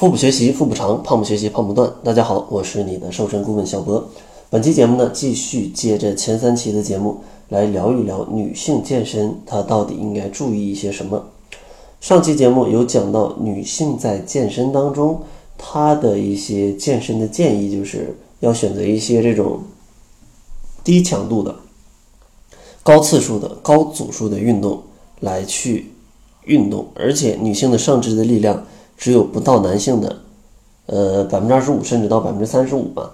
[0.00, 1.92] 腹部学习腹部长，胖不学习胖不断。
[2.02, 4.08] 大家好，我是你的瘦身顾问小博。
[4.48, 7.18] 本期节目呢，继续接着前三期的节目
[7.50, 11.26] 来聊一聊女性健身，她到底应该注意一些什么。
[12.00, 15.20] 上期节目有讲到女性在健身当中，
[15.58, 19.60] 她的一些健身的建议，就是要选择一些这种
[20.82, 21.54] 低强度的、
[22.82, 24.82] 高次数的、高组数的运动
[25.20, 25.92] 来去
[26.46, 28.64] 运动，而且女性的上肢的力量。
[29.00, 30.16] 只有不到男性的，
[30.84, 33.10] 呃，百分之二十五，甚至到百分之三十五吧。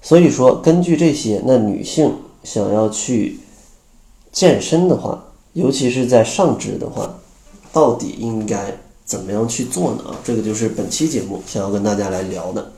[0.00, 3.40] 所以说，根据这些，那女性想要去
[4.30, 5.24] 健身的话，
[5.54, 7.18] 尤其是在上肢的话，
[7.72, 8.72] 到底应该
[9.04, 10.04] 怎么样去做呢？
[10.10, 12.70] 啊，这个就是本期节目想要跟大家来聊的。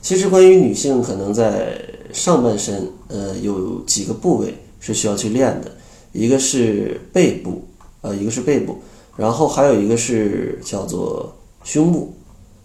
[0.00, 1.76] 其实，关于女性可能在
[2.12, 5.72] 上半身，呃，有几个部位是需要去练的，
[6.12, 7.64] 一个是背部，
[8.02, 8.78] 呃，一个是背部，
[9.16, 11.34] 然后还有一个是叫做。
[11.62, 12.14] 胸部，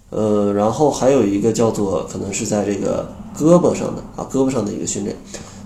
[0.09, 5.15] 呃，然后还有一个叫做可能是在这个胳膊上的啊，胳膊上的一个训练。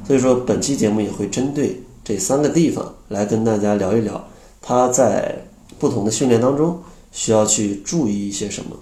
[0.08, 4.28] 所以说，本期节目也会针对这三个地方来跟大家聊一聊，
[4.62, 5.44] 它在
[5.78, 6.80] 不同的训练当中
[7.12, 8.76] 需要去注意一些什么。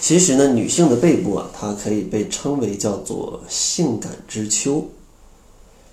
[0.00, 4.86] 其实呢，女性的背部啊，它可以被称为叫做性感之秋，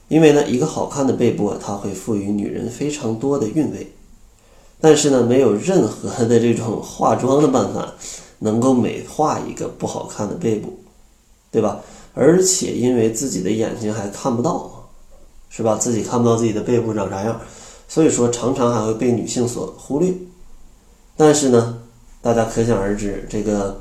[0.09, 3.91] 因为呢，一个好看的背部啊，它会赋予女人非常多的韵味。
[4.81, 7.93] 但是呢，没有任何的这种化妆的办法
[8.39, 10.77] 能够美化一个不好看的背部，
[11.51, 11.79] 对吧？
[12.13, 14.89] 而且因为自己的眼睛还看不到，
[15.49, 15.75] 是吧？
[15.75, 17.41] 自己看不到自己的背部长啥样，
[17.87, 20.13] 所以说常常还会被女性所忽略。
[21.17, 21.81] 但是呢，
[22.21, 23.79] 大家可想而知，这个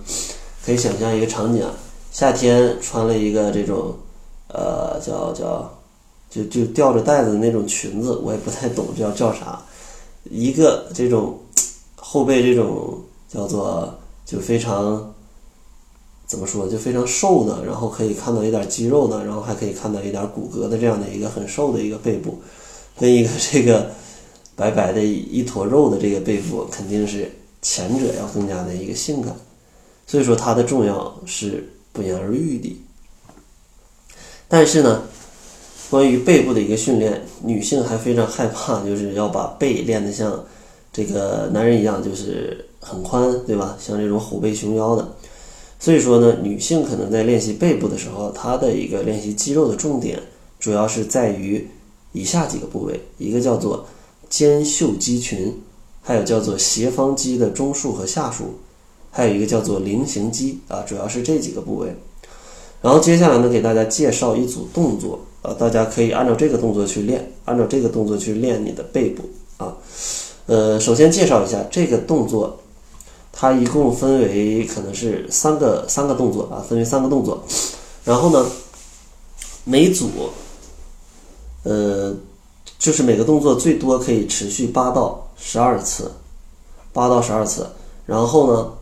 [0.64, 1.70] 可以想象一个场景啊：
[2.12, 3.95] 夏天穿了一个这种，
[4.48, 5.70] 呃，叫叫，
[6.31, 9.61] 就就吊着带子的那种裙子，我也不太懂叫叫啥。
[10.30, 11.39] 一个这种
[11.97, 15.14] 后背这种叫做就非常
[16.27, 22.40] 怎么说就非常瘦的，然后可以看到一点肌肉的，然后还可以看到一点骨骼的这样的一个很瘦的一个背部，
[22.98, 23.90] 跟一个这个
[24.57, 27.30] 白白的一坨肉的这个背部，肯定是
[27.61, 29.36] 前者要更加的一个性感，
[30.06, 32.77] 所以说它的重要是不言而喻的。
[34.48, 35.02] 但是呢。
[35.94, 40.44] 关于背部的一个训练，女性还非常害怕，就是要把背练得像
[40.92, 43.77] 这个男人一样，就是很宽，对吧？
[43.78, 45.08] 像这种虎背熊腰的。
[45.78, 50.20] 所以说呢，女性可能在练习背部的时候，她的一个练习肌肉的重点，
[50.58, 51.64] 主要是在于
[52.11, 53.86] 以下几个部位：一个叫做
[54.28, 55.56] 肩袖肌群，
[56.02, 58.46] 还有叫做斜方肌的中束和下束，
[59.12, 61.94] 还有一个叫做菱形肌啊，主要是这几个部位。
[62.82, 65.20] 然后接下来呢，给大家介绍一组动作。
[65.44, 69.22] 啊，大家可以按照这个动作去练，按照这个动作去练你的背部
[69.58, 69.77] 啊。
[70.46, 72.58] 呃，首先介绍一下这个动作，
[73.30, 77.44] 它一共分为可能是三个三个动作啊，分为三个动作。
[78.05, 78.46] 然后呢，
[79.64, 80.08] 每组
[81.62, 82.14] 呃，
[82.78, 86.11] 就是每个动作最多可以持续八到十二次，
[86.94, 87.66] 八到十二次。
[88.06, 88.72] 然后呢，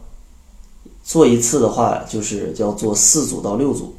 [1.03, 3.93] 做一次的话就是叫做四组到六组，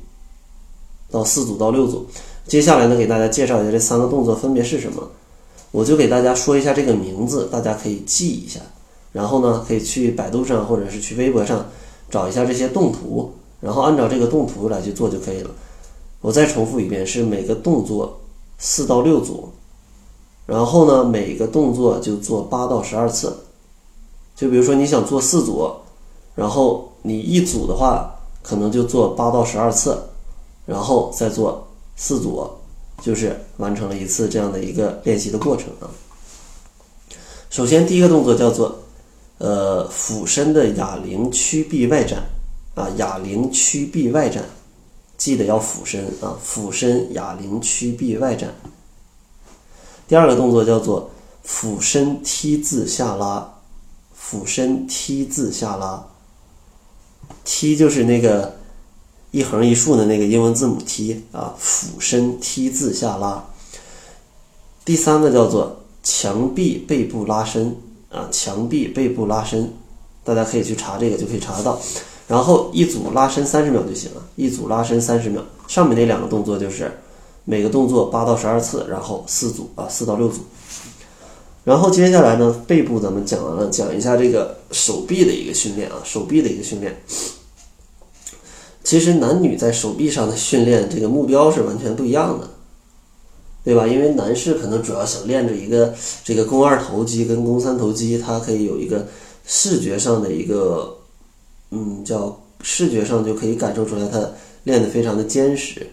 [1.12, 2.08] 到四组到六组。
[2.48, 5.10] 接下来呢，给大家介绍一下这三个动作分别是什么。
[5.72, 8.60] 我就给大家说一下这个名字，大家可以记一下。
[9.12, 11.66] 然后呢，可以去百度上或者是去微博上
[12.10, 15.50] 找一下这些动图，然后按照这个动图来去做就可以了。
[16.22, 18.20] 我再重复一遍，是每个动作
[18.58, 19.50] 四到六组，
[20.46, 23.36] 然后呢，每个动作就做八到十二次。
[24.36, 25.72] 就比如说你想做四组，
[26.36, 29.98] 然后你一组的话，可能就做八到十二次，
[30.66, 31.68] 然后再做。
[31.96, 32.50] 四组
[33.02, 35.90] 就是完成了一次这样的一个练习的过程啊。
[37.50, 38.84] 首先，第一个动作叫做
[39.38, 42.24] 呃俯身的哑铃屈臂外展
[42.76, 44.44] 啊，哑铃屈臂外展，
[45.18, 48.54] 记得要俯身啊，俯身哑铃屈臂外展。
[50.08, 51.12] 第二个动作叫做
[51.44, 53.54] 俯身 T 字下拉，
[54.14, 56.08] 俯身 T 字下拉
[57.46, 58.63] ，T 就是那个。
[59.34, 63.44] 一横一竖的那个英文字母 T 啊，俯身 T 字下拉。
[64.86, 67.76] 第三个叫做墙壁背部拉伸
[68.12, 69.74] 啊，墙壁背部拉伸，
[70.24, 71.82] 大家可以去查这个就可以查得到。
[72.28, 75.44] 然后一组拉伸三十秒就行了，一组拉伸三十秒。
[75.68, 76.92] 上面那两个动作就是
[77.44, 80.42] 每个动作八到十二次，然后四组啊，四到六组。
[81.64, 87.02] 然后接下来呢，背部咱们讲完了，讲一下这个手臂的一个训练啊，手臂的一个训练。
[88.84, 92.50] 其实男女在手臂上的训练，这个目标是完全不一样的，
[93.64, 93.88] 对吧？
[93.88, 95.94] 因为男士可能主要想练着一个
[96.24, 99.08] 这个肱二头肌跟肱三头肌，它可以有一个
[99.46, 100.98] 视觉上的一个，
[101.72, 104.30] 嗯，叫视觉上就可以感受出来，他
[104.64, 105.88] 练得非常的坚实，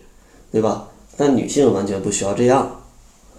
[0.50, 0.88] 对吧？
[1.16, 2.80] 但女性完全不需要这样。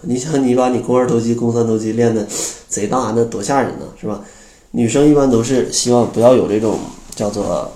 [0.00, 2.26] 你想，你把你肱二头肌、肱三头肌练得
[2.68, 4.24] 贼大，那多吓人呢，是吧？
[4.72, 6.78] 女生一般都是希望不要有这种
[7.14, 7.70] 叫做，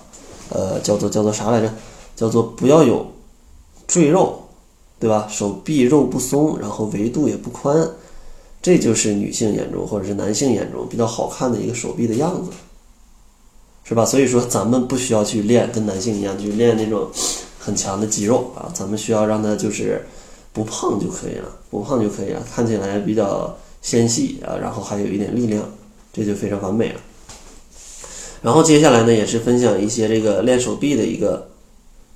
[0.50, 1.72] 呃，叫做叫做啥来着？
[2.14, 3.06] 叫做不要有
[3.86, 4.42] 赘肉，
[4.98, 5.26] 对吧？
[5.30, 7.88] 手臂肉不松，然后维度也不宽，
[8.62, 12.50] 这就是女性眼中或者是男性眼中比较好看的一个手臂的样子，
[13.84, 14.04] 是吧？
[14.04, 17.08] 所以说咱们不需要去练跟男性一样去练那种
[17.58, 20.06] 很强的肌肉啊，咱们需要让它就是
[20.52, 25.62] 不胖就可以了，不胖就可以了，看起来比较纤细啊，然后还有一点力量。
[26.12, 27.00] 这就非常完美了。
[28.46, 31.48] 然后接下来呢，也是分享一些这个练手臂的一个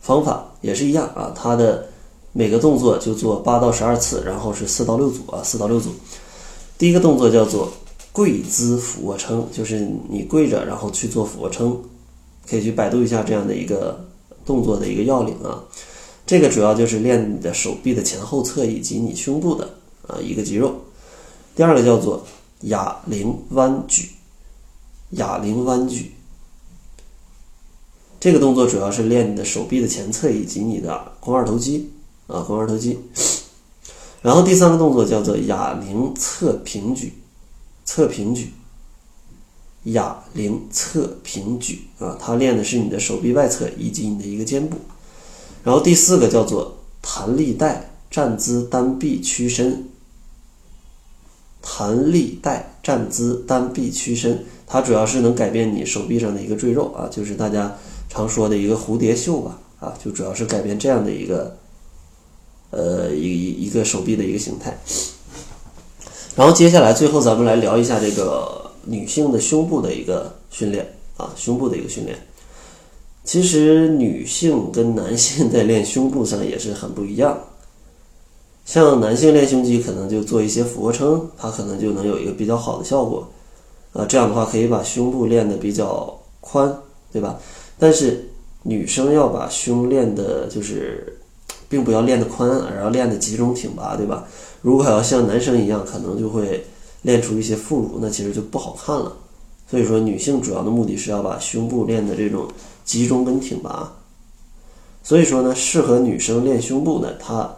[0.01, 1.35] 方法，也是一样啊。
[1.35, 1.89] 它的
[2.31, 5.91] 每个动作就做八到十二次，然后是四到六组啊，四到六组。
[6.79, 7.73] 第一个动作叫做
[8.13, 11.77] 跪姿俯卧撑，就是你跪着，然后去做俯卧撑，
[12.49, 14.07] 可以去百度一下这样的一个
[14.47, 15.65] 动作的一个要领啊。
[16.25, 19.69] 这个主要就是练你的手臂的前后侧以及你胸部的
[20.07, 20.77] 啊一个肌肉。
[21.57, 22.25] 第二个叫做。
[22.65, 24.11] 哑铃弯举，
[25.13, 26.13] 哑铃弯举，
[28.21, 31.91] 这个动作主要是练你的手臂的前侧以及你的肱二头肌
[32.27, 32.99] 啊，肱二头肌。
[34.21, 37.15] 然后第三个动作叫做哑铃侧平举，
[37.87, 38.53] 侧平举，
[39.85, 44.77] 哑铃侧平举啊，它练的是你的手臂外侧以及你的一个肩部。
[45.65, 49.87] 然后第四个叫做弹力带站姿单臂屈伸。
[51.63, 57.77] 弹力带站姿单臂屈伸，它主要是能改变你手臂上的一个赘肉啊，就是大家
[58.09, 61.57] 常说的一个蝴蝶袖吧啊，就主要是改变这样的一个
[62.71, 64.79] 呃一一一个手臂的一个形态。
[66.37, 72.17] 然后接下来最后咱们来聊一下这个女性的胸部的一个训练啊，胸部的一个训练。
[73.25, 77.37] 其实女性跟男性在练胸部上也是很不一样。
[78.65, 83.29] 像男性练胸肌，可能就做一些俯卧撑，它可能就能有一个比较好的效果，
[83.93, 86.75] 啊，这样的话可以把胸部练得比较宽，
[87.13, 87.39] 对吧？
[87.79, 88.29] 但是
[88.63, 91.19] 女生要把胸练的，就是
[91.69, 94.27] 并不要练得宽，而要练得集中挺拔，对吧？
[94.63, 96.65] 如果要像男生一样，可能就会
[97.03, 99.17] 练出一些副乳，那其实就不好看了。
[99.69, 102.49] 所以说，女性主要的目的是要把胸部练的这种
[102.85, 103.93] 集中跟挺拔。
[105.03, 107.51] 所以说呢，适合女生练胸部呢，它。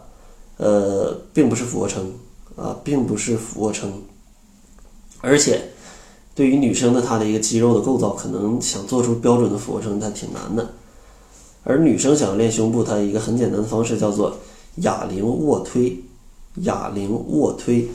[0.57, 2.13] 呃，并不是俯卧撑
[2.55, 3.91] 啊，并不是俯卧撑，
[5.19, 5.59] 而且
[6.35, 10.73] 对于女生的她的一个肌肉的构造，可能想做出标准的俯卧撑，它挺难的。
[11.63, 14.37] 而女生想要练胸部，它一个很简单的方式叫做
[14.77, 15.99] 哑铃卧推，
[16.61, 17.87] 哑铃卧推。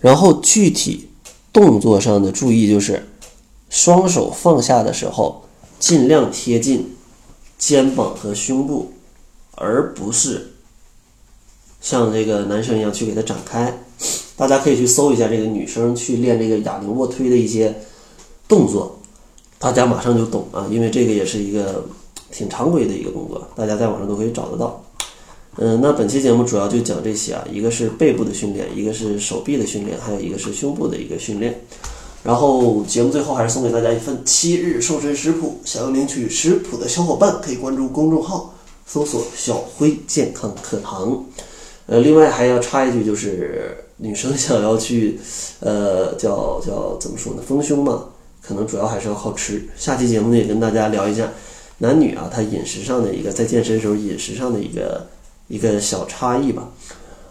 [0.00, 1.08] 然后具体
[1.52, 3.08] 动作上的注意就是，
[3.70, 5.44] 双手放下的时候，
[5.78, 6.96] 尽量贴近
[7.58, 8.90] 肩膀和胸部。
[9.56, 10.54] 而不是
[11.80, 13.83] 像这个男生一样去给它展开，
[14.36, 17.74] 大家可以去搜一下这个女生去练这个哑铃卧推的一些
[18.48, 18.98] 动作，
[19.58, 21.84] 大家马上就懂啊，因为这个也是一个
[22.30, 24.82] 挺常规的一个动作，大家在网上都可以找得到。
[25.56, 31.60] 嗯，那本期节目主要就讲这些啊，一个是背部的训练，一个是手臂的训练，还有一个是胸部的一个训练。
[32.24, 38.50] 然后节目最后还是送给大家一份七日瘦身食谱，想要领取食谱的小伙伴可以关注公众号。
[38.86, 41.24] 搜索“小辉健康课堂”，
[41.86, 45.18] 呃，另外还要插一句，就是女生想要去，
[45.60, 47.42] 呃，叫叫怎么说呢？
[47.46, 48.06] 丰胸嘛，
[48.40, 49.62] 可能主要还是要靠吃。
[49.76, 51.30] 下期节目呢，也跟大家聊一下
[51.78, 55.06] 男女啊，他饮食上的一个在健身时候饮食上的一个
[55.48, 56.70] 一个小差异吧。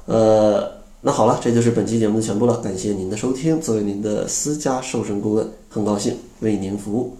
[0.05, 3.59] 呃，那好了，这就是本期节目的全部了，感谢您的收听。
[3.59, 7.17] 作为您的私家瘦身顾问，很高兴为您服务。